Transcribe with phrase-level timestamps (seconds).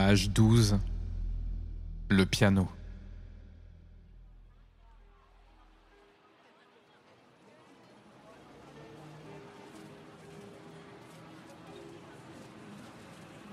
[0.00, 0.78] Page 12.
[2.08, 2.68] Le piano.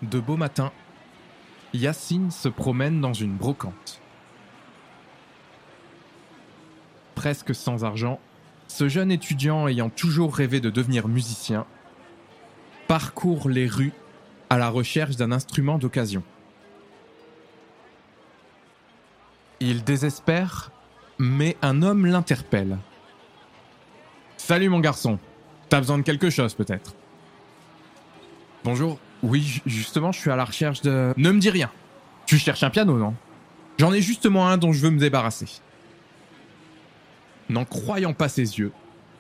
[0.04, 0.72] De beau matin,
[1.74, 4.00] Yacine se promène dans une brocante.
[7.16, 8.20] Presque sans argent,
[8.68, 11.66] ce jeune étudiant ayant toujours rêvé de devenir musicien
[12.88, 13.94] parcourt les rues
[14.52, 16.22] à la recherche d'un instrument d'occasion.
[19.76, 20.72] Il désespère,
[21.20, 22.78] mais un homme l'interpelle.
[24.38, 25.20] Salut mon garçon,
[25.68, 26.94] t'as besoin de quelque chose peut-être
[28.64, 31.14] Bonjour, oui, ju- justement, je suis à la recherche de...
[31.18, 31.70] Ne me dis rien.
[32.26, 33.16] Tu cherches un piano, non?
[33.78, 35.48] J'en ai justement un dont je veux me débarrasser.
[37.50, 38.72] N'en croyant pas ses yeux,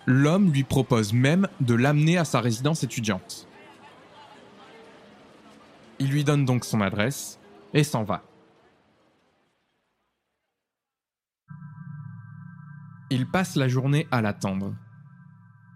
[0.05, 3.45] l'homme lui propose même de l'amener à sa résidence étudiante.
[5.99, 7.39] Il lui donne donc son adresse
[7.73, 8.23] et s'en va.
[13.15, 14.75] Il passe la journée à l'attendre.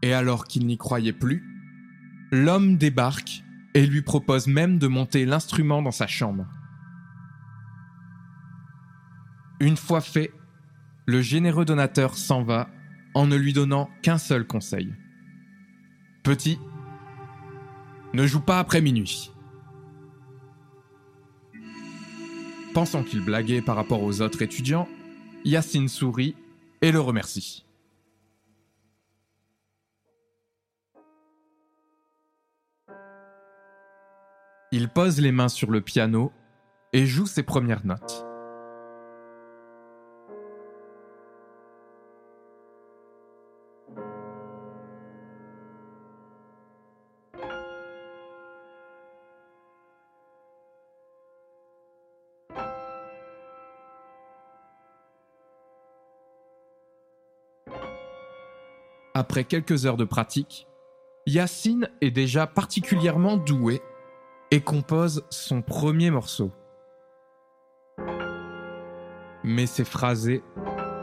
[0.01, 1.41] Et alors qu'il n'y croyait plus,
[2.33, 6.45] l'homme débarque et lui propose même de monter l'instrument dans sa chambre.
[9.61, 10.33] Une fois fait,
[11.05, 12.67] le généreux donateur s'en va
[13.13, 14.93] en ne lui donnant qu'un seul conseil.
[16.23, 16.59] Petit,
[18.13, 19.31] ne joue pas après minuit.
[22.73, 24.89] Pensant qu'il blaguait par rapport aux autres étudiants,
[25.45, 26.35] Yacine sourit
[26.81, 27.65] et le remercie.
[34.71, 36.31] Il pose les mains sur le piano
[36.93, 38.28] et joue ses premières notes.
[59.19, 60.65] Après quelques heures de pratique,
[61.25, 63.81] Yacine est déjà particulièrement doué
[64.49, 66.53] et compose son premier morceau.
[69.43, 70.41] Mais ses phrasés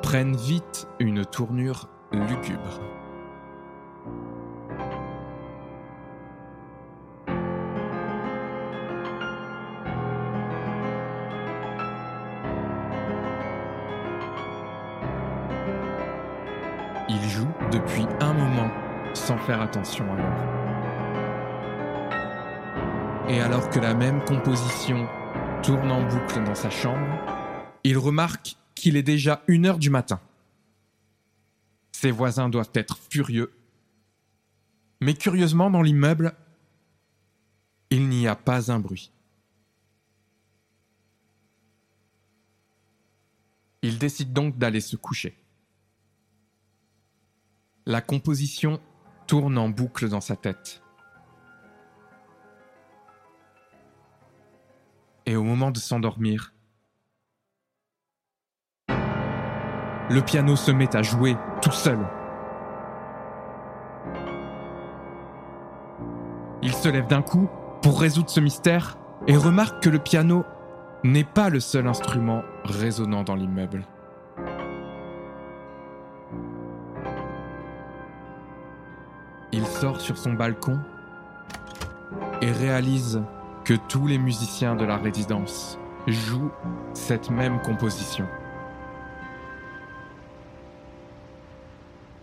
[0.03, 2.81] prennent vite une tournure lugubre.
[17.09, 18.69] Il joue depuis un moment
[19.15, 20.57] sans faire attention à l'heure.
[23.29, 25.07] Et alors que la même composition
[25.63, 27.17] tourne en boucle dans sa chambre,
[27.85, 30.21] il remarque qu'il est déjà une heure du matin.
[31.93, 33.53] Ses voisins doivent être furieux.
[35.01, 36.35] Mais curieusement, dans l'immeuble,
[37.91, 39.13] il n'y a pas un bruit.
[43.83, 45.39] Il décide donc d'aller se coucher.
[47.89, 48.81] La composition
[49.29, 50.83] tourne en boucle dans sa tête.
[55.25, 56.53] Et au moment de s'endormir,
[58.89, 61.99] le piano se met à jouer tout seul.
[66.63, 67.49] Il se lève d'un coup
[67.83, 68.99] pour résoudre ce mystère
[69.29, 70.45] et remarque que le piano
[71.05, 73.87] n'est pas le seul instrument résonnant dans l'immeuble.
[79.81, 80.81] Sort sur son balcon
[82.41, 83.23] et réalise
[83.65, 86.53] que tous les musiciens de la résidence jouent
[86.95, 88.27] cette même composition.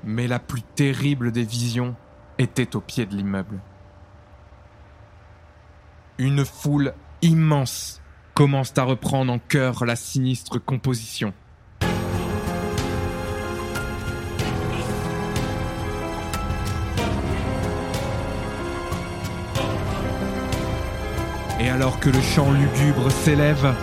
[0.03, 1.95] Mais la plus terrible des visions
[2.39, 3.59] était au pied de l'immeuble.
[6.17, 8.01] Une foule immense
[8.33, 11.33] commence à reprendre en chœur la sinistre composition.
[21.63, 23.73] Et alors que le chant lugubre s'élève,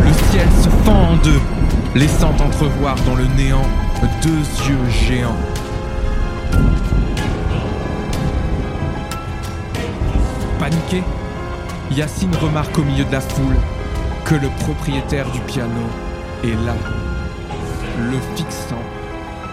[0.00, 1.40] le ciel se fend en deux,
[1.94, 3.66] laissant entrevoir dans le néant
[4.22, 5.36] deux yeux géants.
[10.58, 11.02] Paniqué,
[11.90, 13.56] Yacine remarque au milieu de la foule
[14.24, 15.82] que le propriétaire du piano
[16.42, 16.74] est là,
[18.10, 18.82] le fixant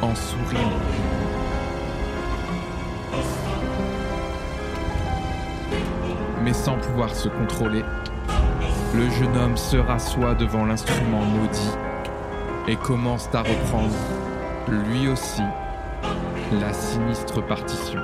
[0.01, 0.71] en souriant.
[6.43, 7.85] Mais sans pouvoir se contrôler,
[8.93, 11.71] le jeune homme se rassoit devant l'instrument maudit
[12.67, 13.95] et commence à reprendre,
[14.67, 15.41] lui aussi,
[16.59, 18.01] la sinistre partition.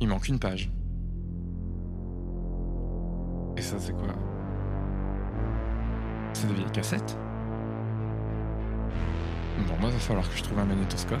[0.00, 0.70] Il manque une page.
[3.56, 4.14] Et ça, c'est quoi?
[6.32, 7.18] C'est des vieilles cassettes?
[9.68, 11.20] Bon, moi, va falloir que je trouve un magnétoscope.